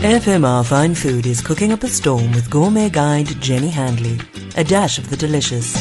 FMR 0.00 0.64
Fine 0.64 0.94
Food 0.94 1.26
is 1.26 1.42
cooking 1.42 1.72
up 1.72 1.82
a 1.82 1.86
storm 1.86 2.32
with 2.32 2.48
gourmet 2.48 2.88
guide 2.88 3.26
Jenny 3.38 3.68
Handley. 3.68 4.18
A 4.56 4.64
dash 4.64 4.96
of 4.96 5.10
the 5.10 5.16
delicious. 5.16 5.74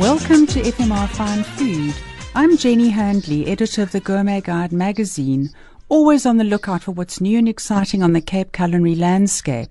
Welcome 0.00 0.48
to 0.48 0.60
FMR 0.62 1.08
Fine 1.10 1.44
Food. 1.44 1.94
I'm 2.34 2.56
Jenny 2.56 2.88
Handley, 2.88 3.46
editor 3.46 3.82
of 3.82 3.92
the 3.92 4.00
Gourmet 4.00 4.40
Guide 4.40 4.72
magazine, 4.72 5.50
always 5.88 6.26
on 6.26 6.38
the 6.38 6.42
lookout 6.42 6.82
for 6.82 6.90
what's 6.90 7.20
new 7.20 7.38
and 7.38 7.48
exciting 7.48 8.02
on 8.02 8.14
the 8.14 8.20
Cape 8.20 8.50
culinary 8.50 8.96
landscape. 8.96 9.70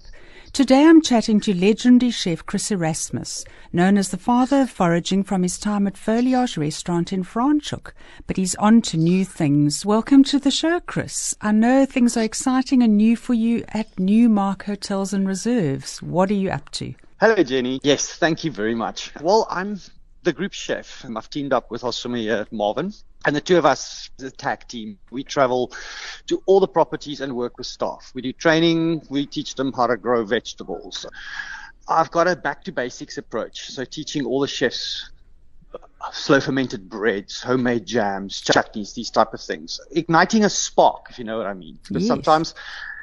Today 0.55 0.85
I'm 0.85 1.01
chatting 1.01 1.41
to 1.41 1.53
legendary 1.53 2.11
chef 2.11 2.45
Chris 2.45 2.71
Erasmus, 2.71 3.43
known 3.73 3.97
as 3.97 4.07
the 4.07 4.17
father 4.17 4.61
of 4.61 4.69
foraging 4.69 5.21
from 5.21 5.43
his 5.43 5.59
time 5.59 5.85
at 5.85 5.97
Foliage 5.97 6.55
Restaurant 6.55 7.11
in 7.11 7.25
Franschhoek. 7.25 7.91
But 8.25 8.37
he's 8.37 8.55
on 8.55 8.81
to 8.83 8.95
new 8.95 9.25
things. 9.25 9.85
Welcome 9.85 10.23
to 10.23 10.39
the 10.39 10.51
show, 10.51 10.79
Chris. 10.79 11.35
I 11.41 11.51
know 11.51 11.85
things 11.85 12.15
are 12.15 12.23
exciting 12.23 12.81
and 12.83 12.95
new 12.95 13.17
for 13.17 13.33
you 13.33 13.65
at 13.73 13.99
Newmark 13.99 14.63
Hotels 14.63 15.11
and 15.11 15.27
Reserves. 15.27 16.01
What 16.01 16.31
are 16.31 16.35
you 16.35 16.51
up 16.51 16.71
to? 16.71 16.93
Hello, 17.19 17.43
Jenny. 17.43 17.81
Yes, 17.83 18.15
thank 18.15 18.45
you 18.45 18.51
very 18.51 18.75
much. 18.75 19.11
Well, 19.19 19.47
I'm 19.49 19.81
the 20.23 20.31
group 20.31 20.53
chef, 20.53 21.03
and 21.03 21.17
I've 21.17 21.29
teamed 21.29 21.51
up 21.51 21.69
with 21.69 21.83
our 21.83 21.91
Marvin. 22.51 22.93
And 23.25 23.35
the 23.35 23.41
two 23.41 23.57
of 23.57 23.65
us, 23.65 24.09
the 24.17 24.29
tag 24.29 24.67
team, 24.67 24.99
we 25.09 25.23
travel 25.23 25.71
to 26.27 26.41
all 26.45 26.59
the 26.59 26.67
properties 26.67 27.21
and 27.21 27.35
work 27.35 27.57
with 27.57 27.67
staff. 27.67 28.11
We 28.13 28.21
do 28.21 28.31
training, 28.31 29.01
we 29.09 29.25
teach 29.25 29.55
them 29.55 29.73
how 29.73 29.87
to 29.87 29.97
grow 29.97 30.23
vegetables. 30.23 31.05
I've 31.87 32.11
got 32.11 32.27
a 32.27 32.35
back 32.35 32.63
to 32.65 32.71
basics 32.71 33.17
approach. 33.17 33.71
So 33.71 33.83
teaching 33.83 34.25
all 34.25 34.39
the 34.39 34.47
chefs 34.47 35.09
slow 36.11 36.39
fermented 36.39 36.87
breads, 36.87 37.41
homemade 37.41 37.85
jams, 37.85 38.41
chutneys, 38.41 38.93
these 38.93 39.09
type 39.09 39.33
of 39.33 39.41
things. 39.41 39.79
Igniting 39.91 40.45
a 40.45 40.49
spark, 40.49 41.07
if 41.09 41.17
you 41.17 41.25
know 41.25 41.37
what 41.37 41.47
I 41.47 41.53
mean. 41.53 41.79
Because 41.87 42.03
yes. 42.03 42.07
sometimes, 42.07 42.53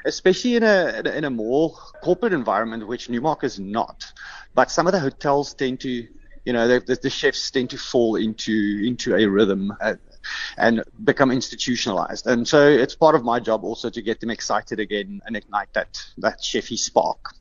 especially 0.05 0.57
in 0.57 0.63
a, 0.63 1.03
in 1.15 1.25
a 1.25 1.31
more 1.31 1.71
corporate 2.03 2.33
environment, 2.33 2.87
which 2.87 3.09
Newmark 3.09 3.43
is 3.43 3.59
not, 3.59 4.05
but 4.55 4.71
some 4.71 4.87
of 4.87 4.93
the 4.93 5.01
hotels 5.01 5.53
tend 5.55 5.81
to 5.81 6.07
you 6.45 6.53
know, 6.53 6.67
the, 6.67 6.99
the, 7.01 7.09
chefs 7.09 7.51
tend 7.53 7.71
to 7.71 7.79
fall 7.79 8.17
into 8.17 8.83
into 8.85 9.15
a 9.15 9.27
rhythm 9.27 9.73
uh, 9.81 9.95
and 10.57 10.83
become 11.05 11.31
institutionalized. 11.31 12.27
And 12.27 12.47
so 12.47 12.69
it's 12.69 12.95
part 12.95 13.15
of 13.15 13.25
my 13.25 13.41
job 13.41 13.65
also 13.65 13.91
to 13.91 14.03
get 14.03 14.21
them 14.21 14.31
excited 14.31 14.81
again 14.81 15.21
and 15.27 15.37
ignite 15.37 15.73
that 15.75 16.03
that 16.19 16.41
chefy 16.41 16.79
spark. 16.79 17.35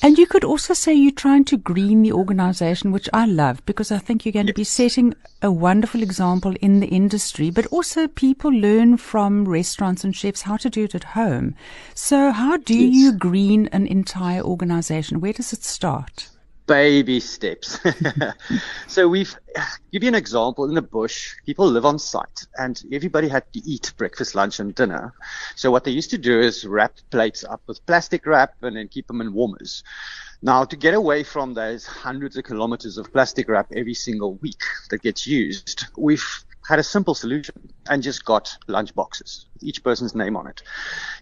And 0.00 0.16
you 0.16 0.26
could 0.28 0.44
also 0.44 0.74
say 0.74 0.94
you're 0.94 1.10
trying 1.10 1.44
to 1.46 1.56
green 1.56 2.02
the 2.02 2.12
organization, 2.12 2.92
which 2.92 3.08
I 3.12 3.26
love 3.26 3.64
because 3.66 3.90
I 3.90 3.98
think 3.98 4.24
you're 4.24 4.32
going 4.32 4.46
yes. 4.46 4.54
to 4.54 4.60
be 4.60 4.64
setting 4.64 5.14
a 5.42 5.50
wonderful 5.50 6.04
example 6.04 6.54
in 6.60 6.78
the 6.78 6.86
industry, 6.86 7.50
but 7.50 7.66
also 7.66 8.06
people 8.06 8.52
learn 8.52 8.96
from 8.96 9.48
restaurants 9.48 10.04
and 10.04 10.14
chefs 10.14 10.42
how 10.42 10.56
to 10.58 10.70
do 10.70 10.84
it 10.84 10.94
at 10.94 11.02
home. 11.02 11.56
So 11.94 12.30
how 12.30 12.58
do 12.58 12.78
yes. 12.78 12.94
you 12.94 13.12
green 13.12 13.66
an 13.72 13.88
entire 13.88 14.42
organization? 14.42 15.20
Where 15.20 15.32
does 15.32 15.52
it 15.52 15.64
start? 15.64 16.28
Baby 16.68 17.18
steps. 17.18 17.80
so 18.86 19.08
we've 19.08 19.34
give 19.90 20.04
you 20.04 20.08
an 20.08 20.14
example 20.14 20.66
in 20.66 20.74
the 20.74 20.82
bush. 20.82 21.34
People 21.44 21.66
live 21.66 21.84
on 21.84 21.98
site, 21.98 22.46
and 22.56 22.80
everybody 22.92 23.26
had 23.26 23.50
to 23.54 23.60
eat 23.60 23.92
breakfast, 23.96 24.36
lunch, 24.36 24.60
and 24.60 24.74
dinner. 24.74 25.12
So 25.56 25.72
what 25.72 25.82
they 25.82 25.90
used 25.90 26.10
to 26.10 26.18
do 26.18 26.38
is 26.38 26.64
wrap 26.64 26.92
plates 27.10 27.42
up 27.42 27.62
with 27.66 27.84
plastic 27.86 28.26
wrap 28.26 28.54
and 28.62 28.76
then 28.76 28.86
keep 28.86 29.08
them 29.08 29.20
in 29.20 29.32
warmers. 29.32 29.82
Now, 30.40 30.64
to 30.64 30.76
get 30.76 30.94
away 30.94 31.24
from 31.24 31.54
those 31.54 31.84
hundreds 31.84 32.36
of 32.36 32.44
kilometers 32.44 32.96
of 32.98 33.12
plastic 33.12 33.48
wrap 33.48 33.72
every 33.74 33.94
single 33.94 34.34
week 34.34 34.62
that 34.90 35.02
gets 35.02 35.26
used, 35.26 35.86
we've 35.96 36.44
had 36.68 36.78
a 36.78 36.84
simple 36.84 37.14
solution 37.14 37.54
and 37.88 38.02
just 38.02 38.26
got 38.26 38.54
lunch 38.68 38.94
boxes, 38.94 39.46
each 39.62 39.82
person's 39.82 40.14
name 40.14 40.36
on 40.36 40.46
it. 40.46 40.62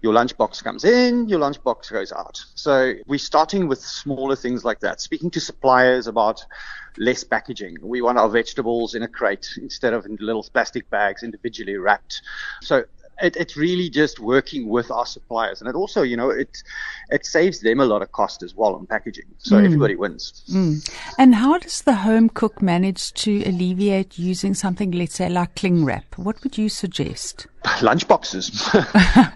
Your 0.03 0.13
lunch 0.13 0.37
box 0.37 0.61
comes 0.61 0.85
in, 0.85 1.29
your 1.29 1.39
lunch 1.39 1.63
box 1.63 1.89
goes 1.89 2.11
out. 2.11 2.45
So 2.57 2.95
we're 3.07 3.21
starting 3.21 3.69
with 3.69 3.81
smaller 3.81 4.35
things 4.35 4.65
like 4.65 4.81
that, 4.81 5.01
speaking 5.01 5.31
to 5.31 5.41
suppliers 5.41 6.09
about 6.09 6.45
less 6.99 7.23
packaging. 7.23 7.77
We 7.81 8.03
want 8.03 8.19
our 8.19 8.29
vegetables 8.29 8.97
in 8.97 9.05
a 9.05 9.09
crate 9.09 9.47
instead 9.57 9.93
of 9.93 10.05
in 10.05 10.17
little 10.21 10.45
plastic 10.53 10.91
bags 10.91 11.23
individually 11.23 11.77
wrapped. 11.77 12.23
So 12.63 12.85
it, 13.23 13.37
it's 13.37 13.57
really 13.57 13.89
just 13.89 14.21
working 14.21 14.69
with 14.69 14.91
our 14.91 15.07
suppliers, 15.07 15.61
and 15.61 15.69
it 15.69 15.75
also, 15.75 16.03
you 16.03 16.17
know, 16.17 16.31
it 16.31 16.63
it 17.11 17.25
saves 17.25 17.61
them 17.61 17.81
a 17.81 17.85
lot 17.85 18.03
of 18.03 18.13
cost 18.13 18.43
as 18.43 18.55
well 18.55 18.75
on 18.75 18.87
packaging. 18.87 19.27
So 19.39 19.57
mm. 19.57 19.65
everybody 19.65 19.95
wins. 19.95 20.45
Mm. 20.51 20.89
And 21.19 21.35
how 21.35 21.59
does 21.59 21.83
the 21.83 21.95
home 21.95 22.29
cook 22.29 22.61
manage 22.61 23.13
to 23.15 23.43
alleviate 23.45 24.19
using 24.19 24.55
something, 24.55 24.91
let's 24.91 25.15
say, 25.15 25.29
like 25.29 25.55
cling 25.55 25.85
wrap? 25.85 26.19
What 26.19 26.43
would 26.43 26.59
you 26.59 26.69
suggest? 26.69 27.47
Lunch 27.83 28.07
boxes, 28.07 28.51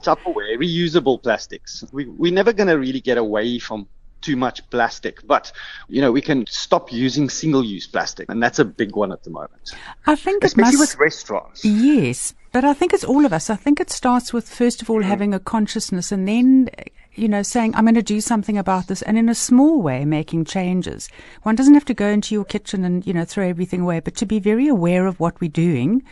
Tupperware, 0.05 0.57
reusable 0.59 1.23
plastics. 1.23 1.85
We 1.93 2.07
we're 2.07 2.33
never 2.33 2.53
going 2.53 2.69
to 2.69 2.79
really 2.79 3.01
get 3.01 3.19
away 3.19 3.59
from 3.59 3.89
too 4.21 4.37
much 4.37 4.69
plastic. 4.71 5.27
But, 5.27 5.53
you 5.89 6.01
know, 6.01 6.13
we 6.13 6.21
can 6.21 6.45
stop 6.47 6.93
using 6.93 7.29
single 7.29 7.65
use 7.65 7.87
plastic. 7.87 8.29
And 8.29 8.43
that's 8.43 8.59
a 8.59 8.65
big 8.65 8.95
one 8.95 9.13
at 9.13 9.23
the 9.25 9.31
moment. 9.31 9.75
I 10.07 10.17
think 10.17 10.45
Especially 10.45 10.77
must, 10.77 10.95
with 10.95 11.01
restaurants. 11.01 11.65
Yes. 11.65 12.35
But 12.53 12.65
I 12.65 12.75
think 12.75 12.93
it's 12.93 13.05
all 13.05 13.25
of 13.25 13.33
us. 13.33 13.49
I 13.49 13.57
think 13.57 13.81
it 13.81 13.91
starts 13.91 14.33
with, 14.33 14.49
first 14.49 14.83
of 14.83 14.91
all, 14.91 15.03
having 15.03 15.33
a 15.33 15.39
consciousness 15.39 16.11
and 16.11 16.27
then, 16.27 16.69
you 17.15 17.29
know, 17.29 17.43
saying, 17.43 17.75
I'm 17.77 17.85
going 17.85 17.95
to 17.95 18.03
do 18.03 18.21
something 18.21 18.59
about 18.59 18.89
this 18.89 19.03
and 19.03 19.17
in 19.17 19.29
a 19.29 19.35
small 19.35 19.81
way 19.81 20.05
making 20.05 20.47
changes. 20.47 21.09
One 21.43 21.55
doesn't 21.55 21.75
have 21.75 21.85
to 21.85 21.95
go 21.95 22.09
into 22.09 22.35
your 22.35 22.45
kitchen 22.45 22.85
and, 22.85 23.07
you 23.07 23.13
know, 23.13 23.25
throw 23.25 23.47
everything 23.47 23.83
away, 23.83 24.01
but 24.01 24.17
to 24.17 24.27
be 24.27 24.41
very 24.41 24.67
aware 24.67 25.07
of 25.07 25.21
what 25.21 25.41
we're 25.41 25.51
doing 25.51 26.03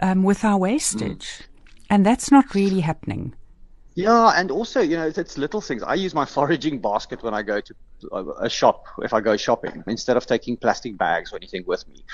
um, 0.00 0.22
with 0.22 0.44
our 0.44 0.56
wastage. 0.56 1.26
Mm. 1.26 1.46
And 1.90 2.06
that's 2.06 2.32
not 2.32 2.54
really 2.54 2.80
happening. 2.80 3.34
Yeah, 3.96 4.32
and 4.36 4.50
also, 4.50 4.80
you 4.82 4.94
know, 4.94 5.06
it's, 5.06 5.16
it's, 5.16 5.38
little 5.38 5.62
things. 5.62 5.82
I 5.82 5.94
use 5.94 6.12
my 6.12 6.26
foraging 6.26 6.80
basket 6.80 7.22
when 7.22 7.32
I 7.32 7.42
go 7.42 7.62
to 7.62 7.74
a 8.38 8.48
shop, 8.50 8.84
if 9.02 9.14
I 9.14 9.22
go 9.22 9.38
shopping, 9.38 9.82
instead 9.86 10.18
of 10.18 10.26
taking 10.26 10.58
plastic 10.58 10.98
bags 10.98 11.32
or 11.32 11.36
anything 11.36 11.64
with 11.66 11.88
me. 11.88 12.04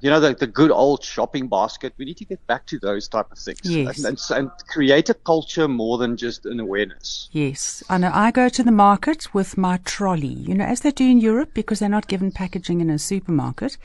You 0.00 0.10
know, 0.10 0.20
the, 0.20 0.34
the 0.34 0.46
good 0.46 0.70
old 0.70 1.04
shopping 1.04 1.48
basket, 1.48 1.92
we 1.98 2.04
need 2.04 2.16
to 2.18 2.24
get 2.24 2.44
back 2.46 2.66
to 2.66 2.78
those 2.78 3.08
type 3.08 3.30
of 3.30 3.38
things. 3.38 3.60
Yes. 3.62 3.98
And, 3.98 4.06
and, 4.06 4.38
and 4.38 4.50
create 4.68 5.10
a 5.10 5.14
culture 5.14 5.68
more 5.68 5.98
than 5.98 6.16
just 6.16 6.46
an 6.46 6.60
awareness. 6.60 7.28
Yes. 7.32 7.82
I 7.88 7.98
know 7.98 8.10
I 8.12 8.30
go 8.30 8.48
to 8.48 8.62
the 8.62 8.72
market 8.72 9.34
with 9.34 9.58
my 9.58 9.78
trolley, 9.84 10.26
you 10.26 10.54
know, 10.54 10.64
as 10.64 10.80
they 10.80 10.90
do 10.90 11.04
in 11.04 11.20
Europe 11.20 11.50
because 11.54 11.78
they're 11.78 11.88
not 11.88 12.08
given 12.08 12.32
packaging 12.32 12.80
in 12.80 12.90
a 12.90 12.98
supermarket. 12.98 13.76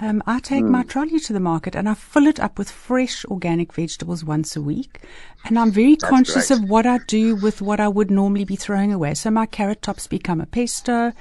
Um, 0.00 0.22
I 0.26 0.38
take 0.38 0.64
mm. 0.64 0.70
my 0.70 0.82
hmm. 0.82 0.88
trolley 0.88 1.20
to 1.20 1.32
the 1.32 1.40
market 1.40 1.74
and 1.74 1.88
I 1.88 1.94
fill 1.94 2.26
it 2.26 2.38
up 2.38 2.58
with 2.58 2.70
fresh 2.70 3.24
organic 3.24 3.72
vegetables 3.72 4.24
once 4.24 4.54
a 4.54 4.62
week. 4.62 5.00
And 5.44 5.58
I'm 5.58 5.72
very 5.72 5.96
That's 5.96 6.08
conscious 6.08 6.48
great. 6.48 6.62
of 6.62 6.68
what 6.68 6.86
I 6.86 6.98
do 7.08 7.34
with 7.34 7.60
what 7.60 7.80
I 7.80 7.88
would 7.88 8.10
normally 8.10 8.44
be 8.44 8.56
throwing 8.56 8.92
away. 8.92 9.14
So 9.14 9.30
my 9.30 9.46
carrot 9.46 9.82
tops 9.82 10.06
become 10.06 10.40
a 10.40 10.46
pesto 10.46 11.12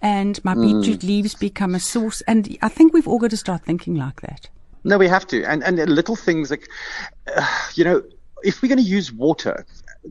and 0.00 0.42
my 0.44 0.54
mm. 0.54 0.82
beetroot 0.82 1.02
leaves 1.02 1.34
become 1.34 1.74
a 1.74 1.80
sauce. 1.80 2.22
And 2.22 2.56
I 2.62 2.68
think 2.68 2.94
we've 2.94 3.08
all 3.08 3.18
got 3.18 3.30
to 3.30 3.36
start 3.36 3.64
thinking 3.64 3.96
like 3.96 4.22
that. 4.22 4.48
No, 4.84 4.98
we 4.98 5.08
have 5.08 5.26
to. 5.28 5.44
And, 5.44 5.62
and 5.62 5.78
little 5.88 6.16
things 6.16 6.50
like, 6.50 6.68
uh, 7.36 7.46
you 7.74 7.84
know, 7.84 8.02
if 8.42 8.62
we're 8.62 8.68
going 8.68 8.78
to 8.78 8.84
use 8.84 9.12
water 9.12 9.66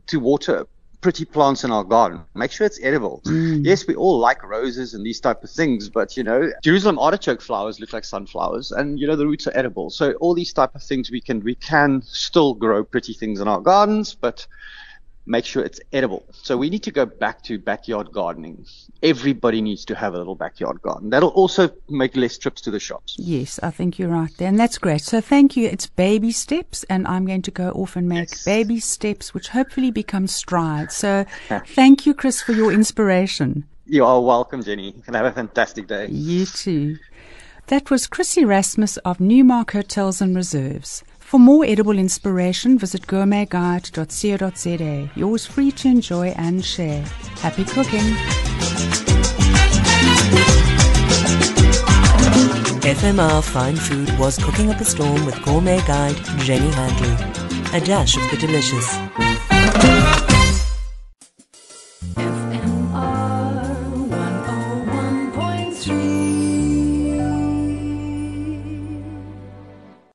to 0.07 0.19
water 0.19 0.65
pretty 1.01 1.25
plants 1.25 1.63
in 1.63 1.71
our 1.71 1.83
garden. 1.83 2.21
Make 2.35 2.51
sure 2.51 2.65
it's 2.65 2.79
edible. 2.81 3.21
Mm. 3.25 3.65
Yes, 3.65 3.85
we 3.87 3.95
all 3.95 4.19
like 4.19 4.43
roses 4.43 4.93
and 4.93 5.05
these 5.05 5.19
type 5.19 5.43
of 5.43 5.49
things, 5.49 5.89
but 5.89 6.15
you 6.15 6.23
know, 6.23 6.51
Jerusalem 6.63 6.99
artichoke 6.99 7.41
flowers 7.41 7.79
look 7.79 7.91
like 7.91 8.05
sunflowers, 8.05 8.71
and 8.71 8.99
you 8.99 9.07
know 9.07 9.15
the 9.15 9.27
roots 9.27 9.47
are 9.47 9.57
edible. 9.57 9.89
So 9.89 10.13
all 10.13 10.33
these 10.33 10.53
type 10.53 10.75
of 10.75 10.83
things 10.83 11.11
we 11.11 11.21
can 11.21 11.43
we 11.43 11.55
can 11.55 12.01
still 12.03 12.53
grow 12.53 12.83
pretty 12.83 13.13
things 13.13 13.39
in 13.41 13.47
our 13.47 13.59
gardens, 13.59 14.13
but 14.13 14.45
make 15.25 15.45
sure 15.45 15.63
it's 15.63 15.79
edible. 15.93 16.25
So 16.31 16.57
we 16.57 16.69
need 16.69 16.83
to 16.83 16.91
go 16.91 17.05
back 17.05 17.43
to 17.43 17.59
backyard 17.59 18.11
gardening. 18.11 18.65
Everybody 19.03 19.61
needs 19.61 19.85
to 19.85 19.95
have 19.95 20.13
a 20.13 20.17
little 20.17 20.35
backyard 20.35 20.81
garden. 20.81 21.09
That'll 21.09 21.29
also 21.29 21.69
make 21.89 22.15
less 22.15 22.37
trips 22.37 22.61
to 22.61 22.71
the 22.71 22.79
shops. 22.79 23.15
Yes, 23.19 23.59
I 23.63 23.71
think 23.71 23.99
you're 23.99 24.09
right 24.09 24.31
there. 24.37 24.47
And 24.47 24.59
that's 24.59 24.77
great. 24.77 25.01
So 25.01 25.21
thank 25.21 25.55
you. 25.55 25.67
It's 25.67 25.87
baby 25.87 26.31
steps 26.31 26.83
and 26.85 27.07
I'm 27.07 27.25
going 27.25 27.41
to 27.43 27.51
go 27.51 27.69
off 27.71 27.95
and 27.95 28.07
make 28.07 28.31
yes. 28.31 28.45
baby 28.45 28.79
steps, 28.79 29.33
which 29.33 29.49
hopefully 29.49 29.91
become 29.91 30.27
strides. 30.27 30.95
So 30.95 31.25
thank 31.67 32.05
you, 32.05 32.13
Chris, 32.13 32.41
for 32.41 32.53
your 32.53 32.71
inspiration. 32.71 33.65
You 33.85 34.05
are 34.05 34.21
welcome, 34.21 34.63
Jenny. 34.63 34.95
And 35.07 35.15
have 35.15 35.25
a 35.25 35.31
fantastic 35.31 35.87
day. 35.87 36.07
You 36.07 36.45
too. 36.45 36.97
That 37.67 37.89
was 37.89 38.07
Chris 38.07 38.37
Erasmus 38.37 38.97
of 38.97 39.19
Newmark 39.19 39.71
Hotels 39.71 40.21
and 40.21 40.35
Reserves. 40.35 41.03
For 41.31 41.39
more 41.39 41.63
edible 41.63 41.97
inspiration, 41.97 42.77
visit 42.77 43.07
gourmetguide.co.za. 43.07 45.11
Yours 45.15 45.45
free 45.45 45.71
to 45.71 45.87
enjoy 45.87 46.33
and 46.35 46.65
share. 46.65 47.03
Happy 47.39 47.63
cooking! 47.63 48.01
FMR 52.83 53.41
Fine 53.41 53.77
Food 53.77 54.11
was 54.19 54.37
cooking 54.43 54.71
up 54.71 54.81
a 54.81 54.83
storm 54.83 55.25
with 55.25 55.41
gourmet 55.45 55.79
guide 55.87 56.17
Jenny 56.39 56.69
Handley. 56.69 57.15
A 57.77 57.79
dash 57.79 58.17
of 58.17 58.29
the 58.29 58.35
delicious. 58.35 59.50